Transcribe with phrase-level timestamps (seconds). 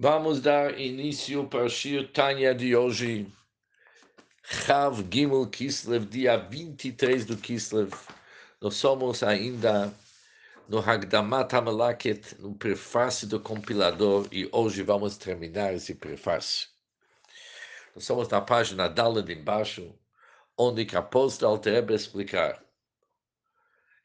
[0.00, 3.26] Vamos dar início para o Shir Tanya de hoje,
[4.44, 7.92] Chav Gimel Kislev, dia 23 do Kislev.
[8.60, 9.92] Nós somos ainda
[10.68, 16.68] no Hagdamat Hamalaket, no prefácio do compilador, e hoje vamos terminar esse prefácio.
[17.92, 19.92] Nós somos na página Dalad embaixo,
[20.56, 22.62] onde que apóstolo Alterebe explicar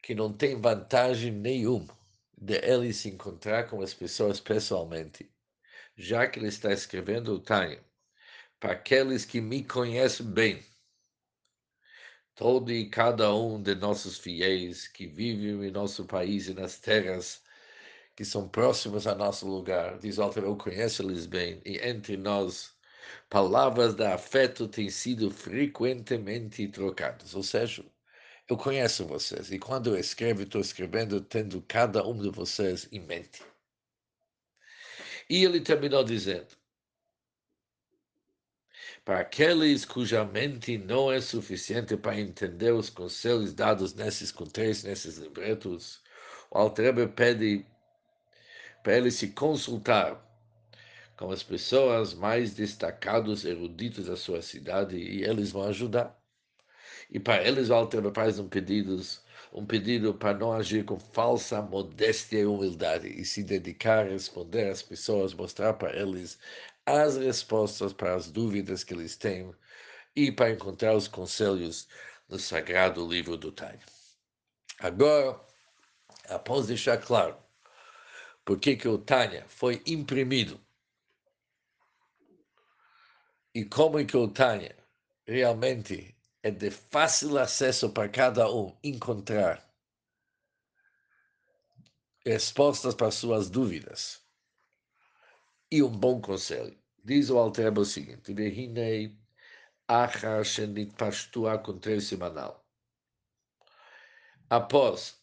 [0.02, 1.96] que não tem vantagem nenhuma
[2.36, 5.32] de ele se encontrar com as pessoas pessoalmente
[5.96, 7.82] já que ele está escrevendo o Tânia,
[8.58, 10.62] para aqueles que me conhecem bem,
[12.34, 17.42] todo e cada um de nossos fiéis que vivem em nosso país e nas terras
[18.16, 22.72] que são próximas a nosso lugar, diz Walter, eu conheço eles bem, e entre nós,
[23.28, 27.84] palavras de afeto têm sido frequentemente trocadas, ou seja,
[28.48, 33.00] eu conheço vocês, e quando eu escrevo, estou escrevendo tendo cada um de vocês em
[33.00, 33.42] mente.
[35.28, 36.56] E ele terminou dizendo:
[39.04, 45.16] Para aqueles cuja mente não é suficiente para entender os conselhos dados nesses contextos, nesses
[45.16, 46.02] libretos,
[46.50, 47.66] o Altrebe pede
[48.82, 50.22] para ele se consultar
[51.16, 56.18] com as pessoas mais destacados, eruditos da sua cidade, e eles vão ajudar.
[57.10, 59.00] E para eles, o Altrebe faz um pedido
[59.54, 64.68] um pedido para não agir com falsa modéstia e humildade e se dedicar a responder
[64.68, 66.36] às pessoas, mostrar para eles
[66.84, 69.54] as respostas para as dúvidas que eles têm
[70.16, 71.88] e para encontrar os conselhos
[72.28, 73.86] no sagrado livro do Tânia.
[74.80, 75.40] Agora,
[76.28, 77.36] após deixar claro
[78.44, 80.60] por que, que o Tânia foi imprimido
[83.54, 84.76] e como que o Tânia
[85.24, 86.14] realmente
[86.44, 89.66] é de fácil acesso para cada um encontrar
[92.22, 94.22] respostas para suas dúvidas
[95.70, 96.78] e um bom conselho.
[97.02, 99.18] Diz o Alterbo o seguinte: Vehinei
[99.88, 100.94] achar shenit
[101.64, 102.62] com três semanal.
[104.50, 105.18] Após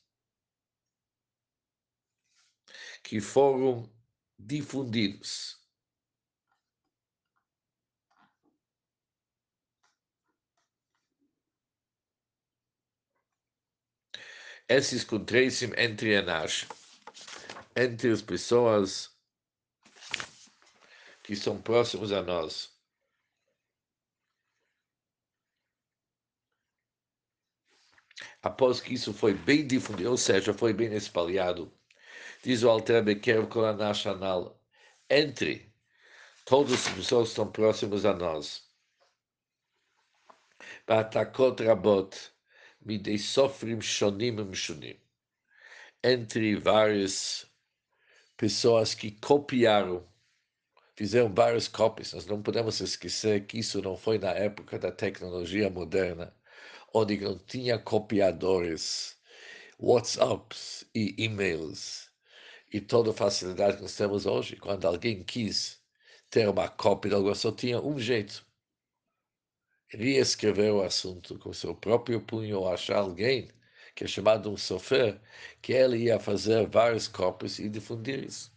[3.04, 3.88] que foram
[4.40, 5.61] difundidos
[14.72, 16.66] esses contrastes entre nós,
[17.76, 19.12] entre as pessoas
[21.22, 22.72] que são próximos a nós.
[28.42, 31.70] Após que isso foi bem difundido, ou seja, foi bem espalhado,
[32.42, 34.58] diz o Alter Beker Kolanashanal,
[35.10, 35.70] entre
[36.46, 38.64] todas as pessoas que estão próximas a nós.
[40.88, 42.31] Batakot Rabot,
[42.86, 45.00] midei sofrim shonim mishunim.
[46.03, 47.46] Entre várias
[48.38, 50.08] pessoas que copiaram,
[50.96, 52.14] fizeram várias cópias.
[52.14, 56.36] Nós não podemos esquecer que isso não foi na época da tecnologia moderna,
[56.94, 59.18] onde não tinha copiadores,
[59.80, 62.12] WhatsApps e e-mails
[62.72, 64.56] e toda a facilidade que nós temos hoje.
[64.56, 65.81] Quando alguém quis
[66.30, 68.46] ter uma cópia de algo, só tinha um jeito
[69.91, 73.50] reescrever o assunto com seu próprio punho ou achar alguém
[73.94, 75.19] que é chamado um sofer,
[75.62, 78.51] que ele ia fazer várias cópias e difundir isso.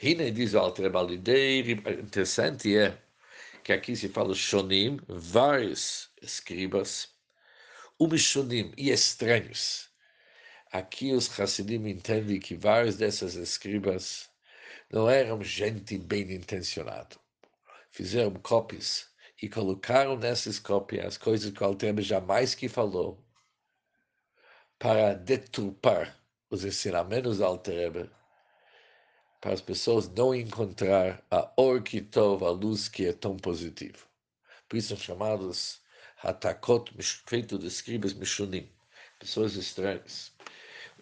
[0.00, 2.96] Hine diz o Altreba, ideia interessante é
[3.64, 7.08] que aqui se fala shonim, vários escribas,
[8.16, 9.88] shonim e estranhos.
[10.70, 14.28] Aqui os Hassidim entendem que vários dessas escribas
[14.92, 17.16] não eram gente bem intencionada
[17.98, 19.08] fizeram cópias
[19.42, 23.20] e colocaram nessas cópias as coisas que o Altrebe jamais que falou
[24.78, 26.16] para deturpar
[26.48, 28.08] os ensinamentos do Altrebe
[29.40, 33.98] para as pessoas não encontrar a or que tov, a luz que é tão positiva.
[34.68, 35.80] Por isso são chamados
[36.22, 36.94] hatakot,
[37.26, 38.70] feito de escribas mishunim,
[39.18, 40.32] pessoas estranhas.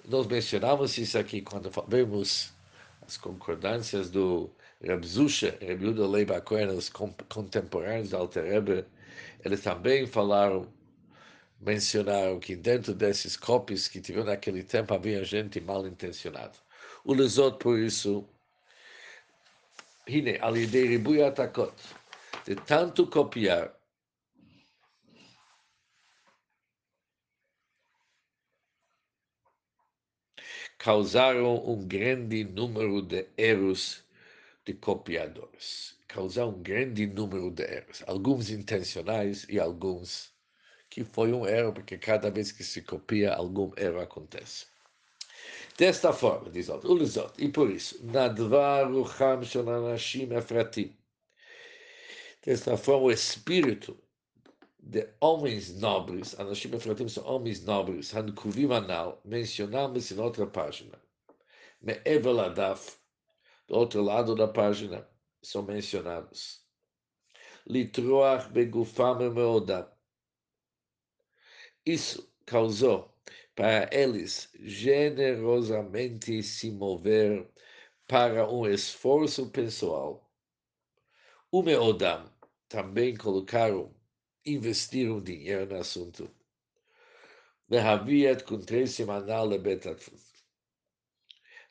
[0.06, 2.54] Nós mencionamos isso aqui quando vemos
[3.02, 4.50] as concordâncias do
[4.80, 8.84] Reb Zusha, Reb Yuda Leiba Cohen, os contemporâneos da Alter Rebbe,
[9.44, 10.72] eles também falaram,
[11.60, 16.52] mencionaram que dentro desses cópias que tiveram naquele tempo havia gente mal intencionada.
[17.04, 18.28] O Lesot, por isso,
[20.06, 21.72] Hine, ali de Ribui Atakot,
[22.44, 23.74] de tanto copiar,
[30.78, 34.05] causaram um grande número de erros
[34.66, 40.34] de copiadores, causar um grande número de erros, alguns intencionais e alguns
[40.90, 44.66] que foi um erro, porque cada vez que se copia, algum erro acontece.
[45.78, 50.96] Desta forma, diz outro, Ulizot, e por isso, Nadvar Rucham Shananashim Efratim.
[52.44, 53.96] Desta forma, o espírito
[54.80, 60.98] de homens nobres, Anashim Efratim são homens nobres, Hankuvim Anal, mencionamos em outra página.
[61.80, 62.96] Me'evel Adaf,
[63.66, 65.08] do outro lado da página,
[65.42, 66.64] são mencionados.
[67.66, 69.90] Litroach Begufam Meodam.
[71.84, 73.16] Isso causou
[73.54, 77.50] para eles generosamente se mover
[78.06, 80.30] para um esforço pessoal.
[81.50, 82.30] O Meodam
[82.68, 83.94] também colocaram,
[84.44, 86.30] investiram dinheiro no assunto.
[87.68, 90.35] Lehaviat com três semanal de Betatfut.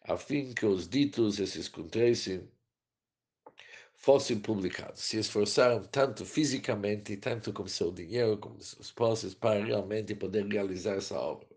[0.07, 2.47] A fim que os ditos, esses contreisim,
[3.95, 5.01] fossem publicados.
[5.01, 10.97] Se esforçaram tanto fisicamente, tanto com seu dinheiro, com suas posses, para realmente poder realizar
[10.97, 11.47] essa obra.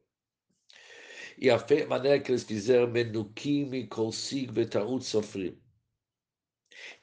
[1.37, 1.59] E a
[1.89, 5.61] maneira que eles fizeram, menukim e consigo betaut sofrim,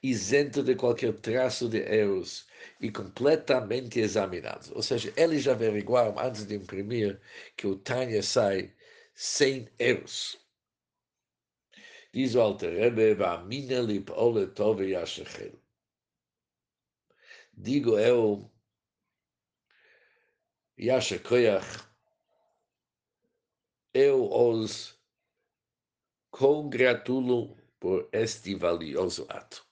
[0.02, 2.48] isento de qualquer traço de erros
[2.82, 4.72] e completamente examinados.
[4.72, 7.22] Ou seja, eles já averiguaram antes de imprimir
[7.56, 8.74] que o Tânia sai
[9.14, 10.45] sem erros.
[12.16, 15.60] Diz o Alter Rebbe, Va'amina lip'ole tov yashechel.
[17.54, 18.50] Digo eu,
[20.80, 21.84] Yashekoyach,
[23.94, 24.98] eu os
[26.32, 29.66] congratulo por este valioso ato.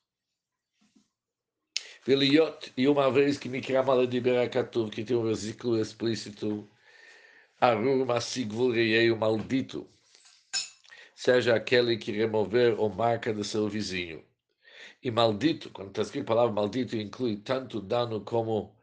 [2.06, 6.70] Veliot, e uma vez que me crama de Berakatuv, que tem um versículo explícito,
[7.62, 8.74] Arur Masigvul
[9.14, 9.93] o maldito,
[11.24, 14.28] seja aquele que remover ou marca do seu vizinho.
[15.02, 18.78] E maldito, quando está escrito a palavra maldito, inclui tanto dano como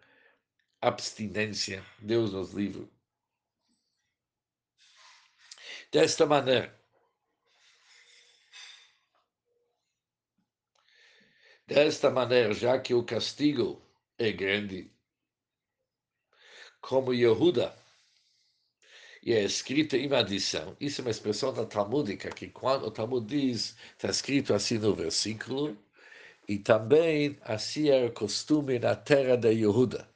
[0.81, 1.85] abstinência.
[1.99, 2.91] Deus nos livre.
[5.93, 6.75] Desta maneira,
[11.67, 13.83] desta maneira, já que o castigo
[14.17, 14.91] é grande,
[16.81, 17.77] como Yehuda,
[19.23, 23.27] e é escrito em adição, isso é uma expressão da Talmudica, que quando o Talmud
[23.27, 25.77] diz, está escrito assim no versículo,
[26.49, 30.09] e também assim era o costume na terra de Yehuda.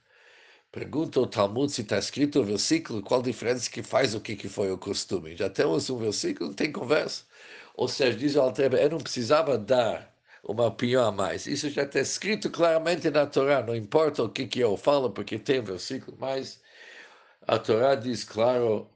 [0.73, 4.49] Pergunta o Talmud se está escrito o versículo, qual diferença que faz o que, que
[4.49, 5.37] foi o costume.
[5.37, 7.25] Já temos um versículo, não tem conversa.
[7.77, 10.12] Ou seja, diz o Altreba, eu não precisava dar
[10.43, 11.47] uma opinião a mais.
[11.47, 15.39] Isso já está escrito claramente na Torá, não importa o que, que eu falo, porque
[15.39, 16.61] tem um versículo, mas
[17.47, 18.91] a Torá diz claro,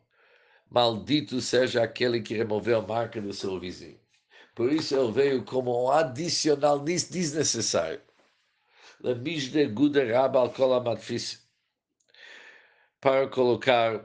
[0.70, 3.99] maldito seja aquele que removeu a marca do seu vizinho.
[4.55, 8.00] Por isso eu veio como um adicional desnecessário.
[13.00, 14.05] Para colocar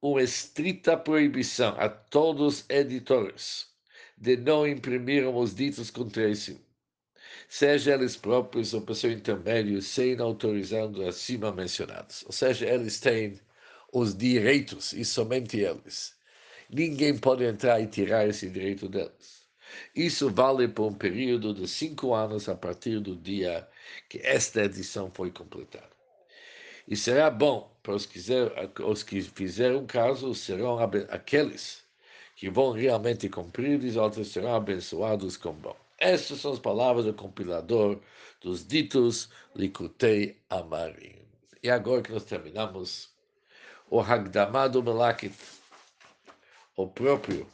[0.00, 3.66] uma estrita proibição a todos os editores
[4.16, 6.52] de não imprimir os ditos contrários,
[7.48, 12.24] seja eles próprios ou pessoa intermédio, sem autorizando acima mencionados.
[12.26, 13.40] Ou seja, eles têm
[13.92, 16.14] os direitos e somente eles.
[16.68, 19.46] Ninguém pode entrar e tirar esse direito deles.
[19.94, 23.66] Isso vale por um período de cinco anos a partir do dia
[24.08, 25.96] que esta edição foi completada.
[26.88, 28.20] E será bom para os que,
[28.82, 31.84] os que fizeram caso, serão aqueles
[32.36, 35.76] que vão realmente cumprir, e outros serão abençoados com bom.
[35.98, 37.98] Estas são as palavras do compilador
[38.40, 41.16] dos ditos Likutei Amarim.
[41.62, 43.08] E agora que nós terminamos
[43.88, 45.34] o Hagdamado Melakit,
[46.76, 47.48] o próprio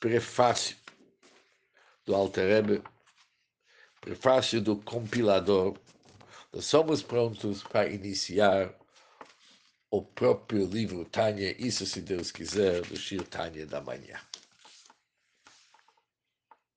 [0.00, 0.76] prefácio
[2.04, 2.82] do Alter
[4.00, 5.76] prefácio do compilador
[6.52, 8.74] nós somos prontos para iniciar
[9.90, 14.18] o próprio livro Tânia, isso se Deus quiser, do Shir Tânia da manhã.